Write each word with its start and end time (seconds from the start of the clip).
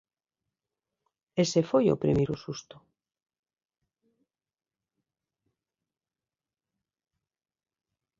Ese 1.43 1.61
foi 1.69 1.85
o 1.89 2.01
primeiro 2.03 2.33
susto. 2.43 2.75